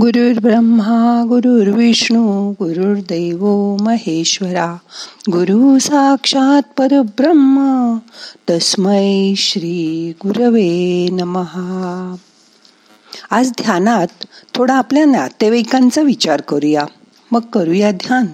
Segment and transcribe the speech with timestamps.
[0.00, 4.76] गुरुर् ब्रह्मा गुरुर्विष्णू गुरुर्दैव महेश्वरा
[5.32, 7.96] गुरु साक्षात परब्रह्म
[8.50, 12.14] तस्मै श्री गुरवे नमहा
[13.30, 14.06] आज ध्यानात
[14.54, 16.84] थोडा आपल्या नातेवाईकांचा विचार करूया.
[17.32, 18.26] मग करूया ध्यान.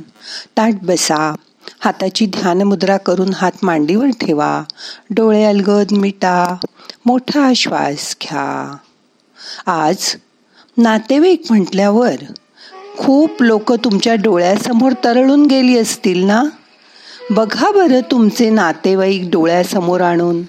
[0.56, 1.34] ताट बसा.
[1.80, 4.62] हाताची ध्यान मुद्रा करून हात मांडीवर ठेवा.
[5.10, 6.56] डोळे अलगद मिटा.
[7.06, 8.76] मोठा श्वास घ्या.
[9.66, 10.16] आज
[10.76, 12.14] नातेवाईक म्हटल्यावर
[12.98, 16.42] खूप लोक तुमच्या डोळ्यासमोर तरळून गेली असतील ना?
[17.30, 20.42] बघा बरं तुमचे नातेवाईक डोळ्यासमोर आणून.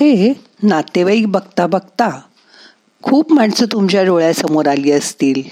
[0.00, 2.20] हे नातेवाईक बघता बघता
[3.02, 5.42] खूप माणसं तुमच्या डोळ्यासमोर आली असतील.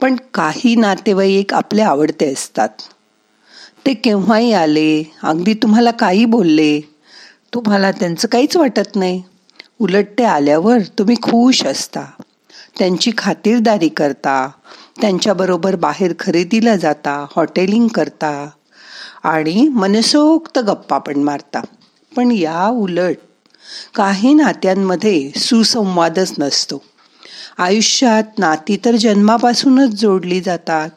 [0.00, 2.68] पण काही नातेवाईक आपले आवडते असतात.
[3.86, 6.80] ते केव्हाही आले अगदी तुम्हाला काही बोलले
[7.54, 9.22] तुम्हाला त्यांचं काहीच वाटत नाही.
[9.80, 12.04] उलट ते आल्यावर तुम्ही खुश असता.
[12.78, 14.50] त्यांची खातिरदारी करता
[15.00, 18.48] त्यांच्याबरोबर बाहेर खरेदीला जाता हॉटेलिंग करता
[19.24, 21.60] आणि मनसोक्त गप्पा पण मारता.
[22.16, 23.16] पण या उलट
[23.94, 26.82] काही नात्यांमध्ये सुसंवादच नसतो.
[27.58, 30.90] आयुष्यात नाती तर जन्मापासूनच जोडली जातात.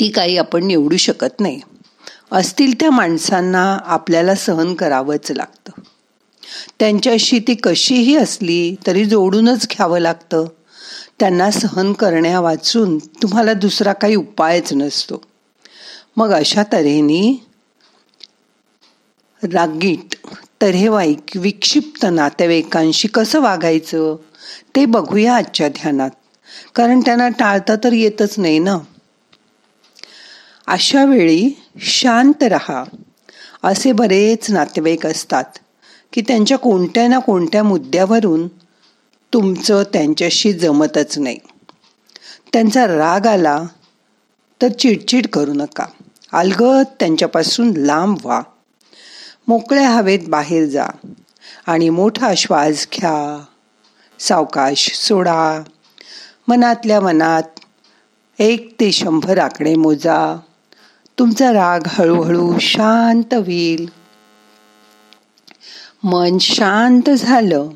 [0.00, 1.60] ती काही आपण निवडू शकत नाही.
[2.32, 5.80] असतील त्या माणसांना आपल्याला सहन करावंच लागतं.
[6.78, 10.44] त्यांच्याशी ती कशीही असली तरी जोडूनच घ्यावं लागतं.
[11.20, 15.22] त्यांना सहन करण्या वाचून तुम्हाला दुसरा काही उपायच नसतो.
[16.16, 17.46] मग अशा तऱ्हेने
[19.52, 20.16] रागीट
[20.62, 24.16] तऱ्हेवाईक विक्षिप्त नातेवाईकांशी कसं वागायचं
[24.76, 26.10] ते बघूया आजच्या ध्यानात.
[26.74, 28.78] कारण त्यांना टाळता तर येतच नाही ना?
[30.66, 32.84] अशा वेळी शांत रहा.
[33.62, 35.44] असे बरेच नातेवाईक असतात
[36.12, 38.48] की त्यांच्या कोणत्या ना कोणत्या मुद्द्यावरून
[39.32, 41.38] तुमचं त्यांच्याशी जमतच नाही.
[42.52, 43.64] त्यांचा राग आला
[44.62, 45.84] तर चिडचिड करू नका.
[46.32, 48.40] अलगद त्यांच्यापासून लांब व्हा.
[49.48, 50.86] मोकळ्या हवेत बाहेर जा
[51.66, 53.44] आणि मोठा श्वास घ्या.
[54.18, 55.62] सावकाश सोडा.
[56.48, 57.42] मनातल्या मनात
[58.38, 60.36] एक ते शंभर आकडे मोजा.
[61.18, 63.88] तुमचा राग हळूहळू शांत होईल.
[66.02, 67.68] मन शांत झालं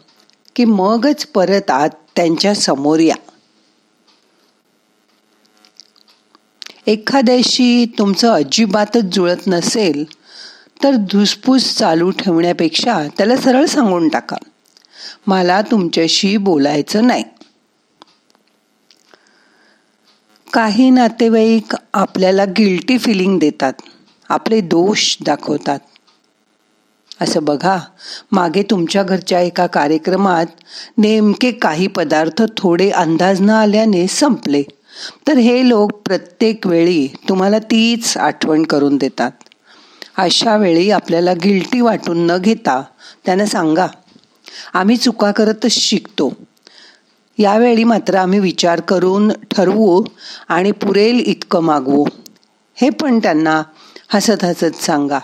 [0.56, 3.16] की मगच परत आत त्यांच्यासमोर या.
[6.86, 10.04] एखाद्याशी तुमचं अजिबातच जुळत नसेल
[10.84, 14.36] तर धुसफूस चालू ठेवण्यापेक्षा त्याला सरळ सांगून टाका.
[15.26, 17.24] मला तुमच्याशी बोलायचं नाही.
[20.52, 23.72] काही नातेवाईक आपल्याला गिल्टी फिलिंग देतात.
[24.28, 25.78] आपले दोष दाखवतात.
[27.20, 27.78] असं बघा
[28.32, 30.46] मागे तुमच्या घरच्या एका कार्यक्रमात
[30.98, 34.62] नेमके काही पदार्थ थोडे अंदाज न आल्याने संपले.
[35.28, 39.30] तर हे लोक प्रत्येक वेळी तुम्हाला तीच आठवण करून देतात.
[40.20, 42.82] अशा वेळी आपल्याला गिल्टी वाटून न घेता
[43.26, 43.86] त्यांना सांगा
[44.74, 46.32] आम्ही चुका करतच शिकतो.
[47.38, 50.04] यावेळी मात्र आम्ही विचार करून ठरवू
[50.48, 52.04] आणि पुरेल इतकं मागवू.
[52.74, 53.62] हे पण त्यांना
[54.08, 55.18] हसत हसत सांगा.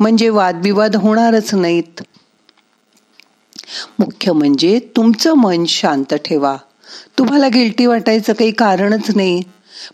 [0.00, 2.02] म्हणजे वादविवाद होणारच नाहीत.
[3.98, 6.56] मुख्य म्हणजे तुमचं मन शांत ठेवा.
[7.18, 9.42] तुम्हाला गिल्टी वाटायचं काही कारणच नाही.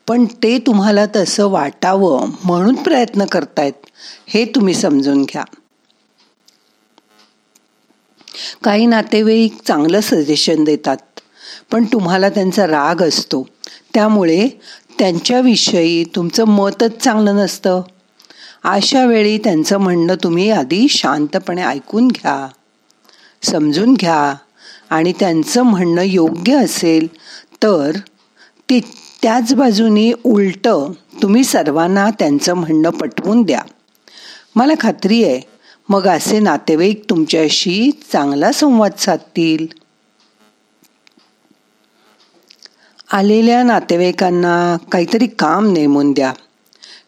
[0.09, 3.87] पण ते तुम्हाला तसं वाटावं म्हणून प्रयत्न करतायत
[4.29, 5.45] हे तुम्ही समजून घ्या.
[8.65, 11.21] काही नातेवाईक चांगलं सजेशन देतात
[11.73, 13.47] पण तुम्हाला त्यांचा राग असतो.
[13.95, 14.49] त्यामुळे
[14.99, 17.83] त्यांच्याविषयी तुमचं मतच चांगलं नसतं.
[18.65, 22.49] अशा वेळी त्यांचं म्हणणं तुम्ही आधी शांतपणे ऐकून घ्या
[23.43, 24.35] समजून घ्या
[24.91, 27.07] आणि त्यांचं म्हणणं योग्य असेल
[27.63, 27.99] तर
[28.71, 28.81] ते
[29.23, 30.93] त्याच बाजूनी उलटं
[31.23, 33.61] तुम्ही सर्वांना त्यांचं म्हणणं पटवून द्या.
[34.57, 35.41] मला खात्री आहे
[35.89, 39.67] मग असे नातेवाईक तुमच्याशी चांगला संवाद साधतील.
[43.13, 46.33] आलेल्या नातेवाईकांना काहीतरी काम नेमून द्या.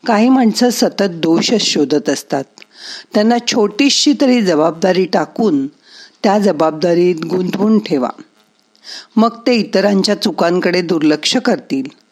[0.06, 2.44] काही माणसं सतत दोषच शोधत असतात.
[3.14, 5.67] त्यांना छोटीशी तरी जबाबदारी टाकून
[6.22, 8.10] त्या जबाबदारीत गुंतवून ठेवा.
[9.17, 12.03] मग ते इतरांच्या चुकांकडे दुर्लक्ष करतील.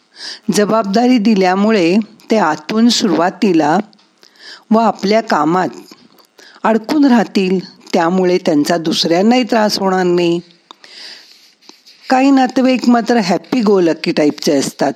[0.52, 1.96] जबाबदारी दिल्यामुळे
[2.30, 3.78] ते आतून सुरुवातीला
[4.70, 5.68] व आपल्या कामात
[6.62, 7.58] अडकून राहतील
[7.94, 10.40] त्यामुळे त्यांचा दुसऱ्यांनाही त्रास होणार नाही.
[12.10, 14.92] काही नातेवाईक मात्र हॅप्पी गो लकी टाईपचे असतात.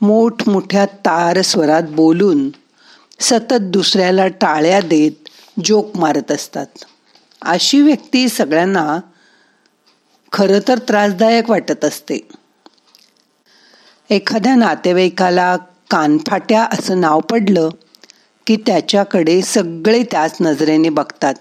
[0.00, 2.50] मोठमोठ्या तार स्वरात बोलून
[3.20, 5.28] सतत दुसऱ्याला टाळ्या देत
[5.64, 6.66] जोक मारत असतात.
[7.42, 9.00] अशी व्यक्ती सगळ्यांना
[10.32, 12.28] खरं तर त्रासदायक वाटत असते.
[14.10, 15.56] एखाद्या नातेवाईकाला
[15.90, 17.68] कानफाट्या असं नाव पडलं
[18.46, 21.34] की त्याच्याकडे सगळे त्याच नजरेने बघतात.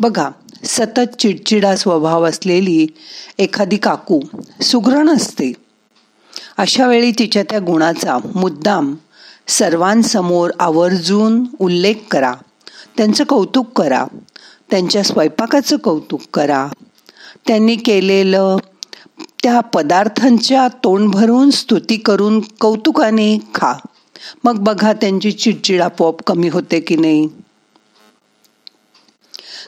[0.00, 0.30] बघा
[0.64, 2.86] सतत चिडचिडा स्वभाव असलेली
[3.38, 4.20] एखादी काकू
[4.62, 5.52] सुग्रण असते.
[6.58, 8.94] अशा वेळी तिच्या त्या गुणाचा मुद्दाम
[9.48, 12.34] सर्वांसमोर आवर्जून उल्लेख करा.
[12.96, 14.04] त्यांचं कौतुक करा.
[14.70, 16.68] त्यांच्या स्वयंपाकाचं कौतुक करा.
[17.46, 18.56] त्यांनी केलेलं
[19.48, 23.72] त्या पदार्थांच्या तोंड भरून स्तुती करून कौतुकाने खा.
[24.44, 27.28] मग बघा त्यांची चिडचिड आपोआप कमी होते की नाही.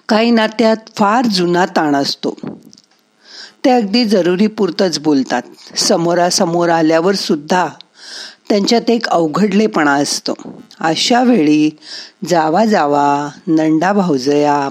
[0.09, 2.35] काही नात्यात फार जुना ताण असतो.
[3.65, 5.43] ते अगदी जरुरी पुरतच बोलतात.
[5.79, 7.69] समोरासमोर आल्यावर सुद्धा
[8.49, 10.35] त्यांच्यात एक अवघडलेपणा असतो.
[10.81, 11.71] अशा वेळी
[12.29, 14.69] जावा जावा नंडा भाऊजया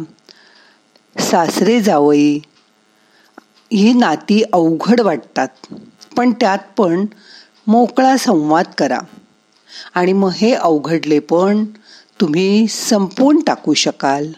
[1.19, 2.39] सासरे जावई
[3.73, 5.47] ही नाती अवघड वाटतात.
[6.17, 7.05] पण त्यात पण
[7.67, 8.99] मोकळा संवाद करा.
[9.95, 11.65] आणि मग हे अवघडले पण
[12.21, 14.31] तुम्ही संपवून टाकू शकाल.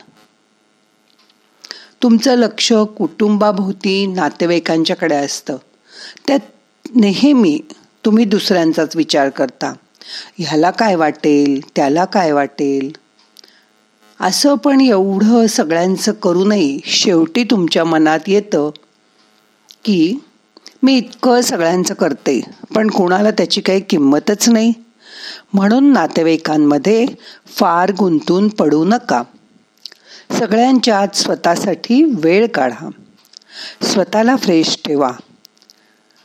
[2.03, 5.57] तुमचं लक्ष कुटुंबाभोवती नातेवाईकांच्याकडे असतं.
[6.27, 6.39] त्यात
[6.95, 7.59] नेहमी
[8.05, 9.73] तुम्ही दुसऱ्यांचाच विचार करता.
[10.37, 11.61] ह्याला काय वाटेल?
[11.75, 12.91] त्याला काय वाटेल?
[14.19, 18.69] असं पण एवढं सगळ्यांचं करूनही शेवटी तुमच्या मनात येतं
[19.85, 20.19] की
[20.83, 22.41] मी इतकं सगळ्यांचं करते
[22.75, 24.73] पण कोणाला त्याची काही किंमतच नाही.
[25.53, 27.05] म्हणून नातेवाईकांमध्ये
[27.47, 29.23] फार गुंतून पडू नका.
[30.31, 32.89] सगळ्यांच्यात स्वतःसाठी वेळ काढा.
[33.81, 35.11] स्वतःला फ्रेश ठेवा.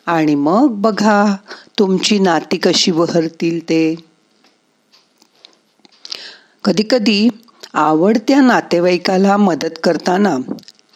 [0.07, 1.37] आणि मग बघा
[1.79, 3.95] तुमची नाती कशी बहरतील ते.
[6.65, 7.29] कधीकधी
[7.75, 10.37] आवडत्या नातेवाईकाला मदत करताना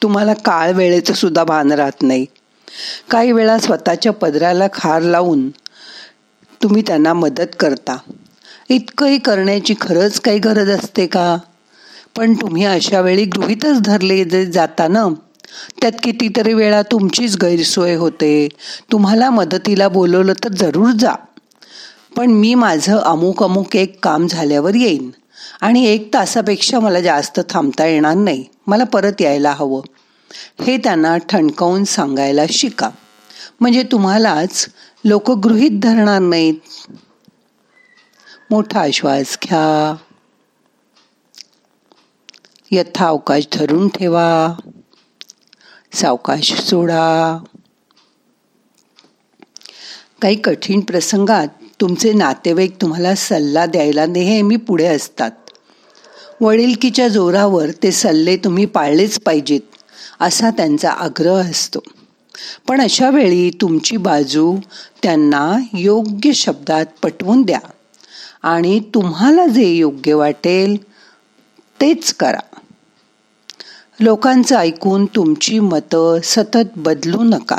[0.02, 2.26] तुम्हाला काळ वेळेचं सुद्धा भान राहत नाही.
[3.11, 5.50] काही वेळा स्वतःच्या पदराला खार लावून
[6.62, 7.96] तुम्ही त्यांना मदत करता.
[8.69, 11.37] इतकंही करण्याची खरंच काही गरज असते का?
[12.17, 15.08] पण तुम्ही अशा वेळी गृहितच धरले जाता ना
[15.81, 18.48] त्यात कितीतरी वेळा तुमचीच गैरसोय होते.
[18.93, 21.12] तुम्हाला मदतीला बोलवलं तर जरूर जा.
[22.17, 25.10] पण मी माझं अमुक अमुक एक काम झाल्यावर येईन.
[25.60, 28.44] आणि एक तासापेक्षा मला जास्त थांबता येणार नाही.
[28.67, 29.81] मला परत यायला हवं.
[30.34, 32.91] हे त्यांना ठणकावून सांगायला शिका.
[33.60, 34.67] म्हणजे तुम्हालाच
[35.05, 36.55] लोक गृहित धरणार नाहीत.
[38.51, 39.96] मोठा श्वास घ्या.
[42.70, 44.55] यथावकाश धरून ठेवा.
[45.93, 47.39] सावकाश सोडा.
[50.22, 51.49] काही कठीण प्रसंगात
[51.81, 55.31] तुमचे नातेवाईक तुम्हाला सल्ला द्यायला नेहमी पुढे असतात.
[56.41, 59.69] वडिलकीच्या जोरावर ते सल्ले तुम्ही पाळलेच पाहिजेत.
[60.20, 61.78] असा त्यांचा आग्रह असतो.
[62.69, 64.56] पण अशा वेळी तुमची बाजू
[65.02, 67.60] त्यांना योग्य शब्दात पटवून द्या
[68.42, 70.76] आणि तुम्हाला जे योग्य वाटेल
[71.80, 72.56] तेच करा.
[74.00, 77.58] लोकांचं ऐकून तुमची मतं सतत बदलू नका.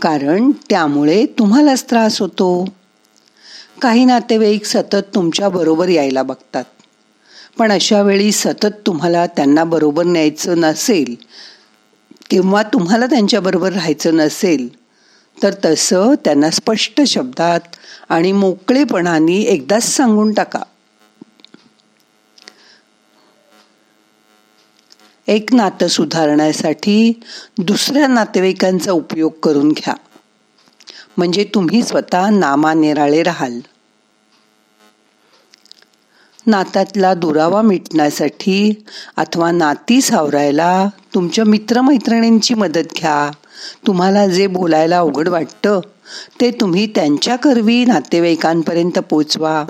[0.00, 2.64] कारण त्यामुळे तुम्हालाच त्रास होतो.
[3.82, 6.64] काही नातेवाईक सतत तुमच्या बरोबर यायला बघतात.
[7.58, 11.14] पण अशा वेळी सतत तुम्हाला त्यांना बरोबर न्यायचं नसेल
[12.30, 14.82] किंवा तुम्हाला त्यांच्याबरोबर राहायचं नसेल
[15.42, 17.60] तर तसं त्यांना स्पष्ट शब्दात
[18.08, 20.62] आणि मोकळेपणाने एकदाच सांगून टाका.
[25.26, 27.20] एक नातं सुधारण्यासाठी
[27.58, 29.94] दुसऱ्या नातेवाईकांचा उपयोग करून घ्या.
[31.16, 33.60] म्हणजे तुम्ही स्वतः नामानिराळे राहाल.
[36.46, 38.84] नात्यातला दुरावा मिटण्यासाठी
[39.16, 43.30] अथवा नाती सावरायला तुमच्या मित्रमैत्रिणींची मदत घ्या.
[43.86, 45.80] तुम्हाला जे बोलायला अवघड वाटतं
[46.40, 49.64] ते तुम्ही त्यांच्या करवी नातेवाईकांपर्यंत पोचवा.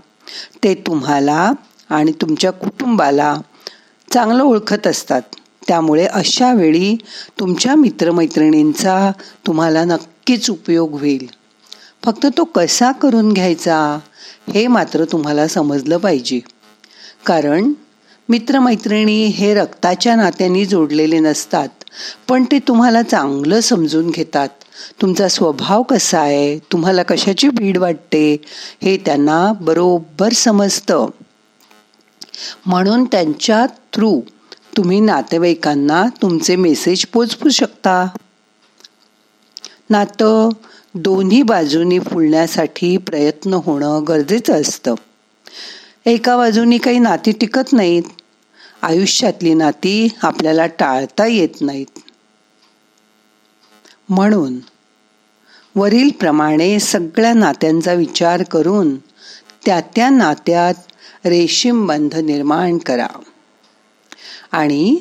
[0.64, 1.52] ते तुम्हाला
[1.90, 3.36] आणि तुमच्या कुटुंबाला
[4.12, 5.22] चांगलं ओळखत असतात.
[5.68, 6.96] त्यामुळे अशा वेळी
[7.40, 9.10] तुमच्या मित्रमैत्रिणींचा
[9.46, 11.26] तुम्हाला नक्कीच उपयोग होईल.
[12.04, 13.98] फक्त तो कसा करून घ्यायचा
[14.54, 16.40] हे मात्र तुम्हाला समजलं पाहिजे.
[17.26, 17.72] कारण
[18.28, 21.68] मित्रमैत्रिणी हे रक्ताच्या नात्यांनी जोडलेले नसतात
[22.28, 24.48] पण ते तुम्हाला चांगलं समजून घेतात.
[25.00, 26.58] तुमचा स्वभाव कसा आहे?
[26.58, 28.40] तुम्हाला कशाची भीड वाटते?
[28.82, 31.06] हे त्यांना बरोबर समजतं.
[32.66, 34.20] म्हणून त्यांच्या थ्रू
[34.76, 38.06] तुम्ही नातेवाईकांना तुमचे मेसेज पोचवू शकता.
[39.90, 40.48] नातं
[40.94, 44.94] दोन्ही बाजूनी फुलण्यासाठी प्रयत्न होणं गरजेचं असतं.
[46.06, 48.02] एका बाजूनी काही नाती टिकत नाहीत.
[48.82, 51.98] आयुष्यातली नाती आपल्याला टाळता येत नाहीत.
[54.08, 54.58] म्हणून
[55.76, 58.96] वरीलप्रमाणे सगळ्या नात्यांचा विचार करून
[59.66, 60.74] त्या त्या नात्यात
[61.26, 63.06] रेशीम बंध निर्माण करा.
[64.52, 64.96] आणि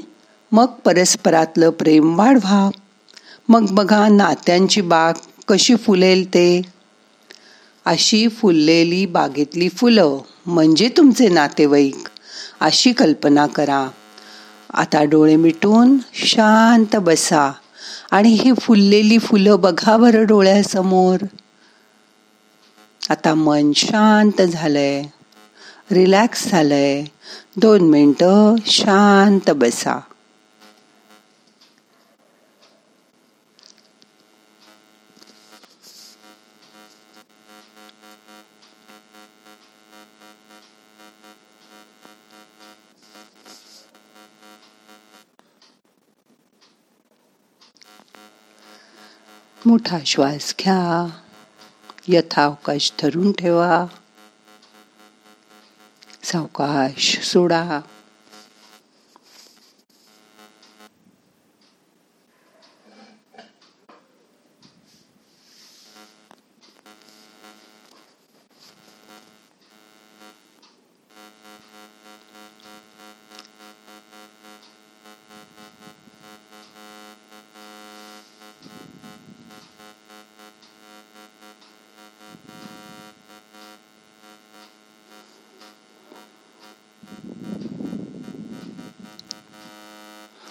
[0.52, 2.70] मग परस्परातलं प्रेम वाढवा.
[3.50, 5.14] मग बघा नात्यांची बाग
[5.48, 6.62] कशी फुलेल ते.
[7.86, 10.18] अशी फुललेली बागेतली फुलं.
[10.46, 12.08] म्हणजे तुमचे नातेवाईक.
[12.60, 13.88] अशी कल्पना करा.
[14.74, 17.52] आता डोळे मिटून शांत बसा
[18.12, 21.18] आणि ही फुललेली फुलं बघा बरं डोळ्यासमोर.
[23.10, 25.04] आता मन शांत झालंय.
[25.92, 27.04] रिलॅक्स झालंय.
[27.58, 30.00] दोन मिनटं शांत बसा.
[49.66, 51.10] मोठा श्वास घ्या.
[52.08, 53.86] यथावकाश धरून ठेवा.
[56.24, 57.82] सावकाश सोडा.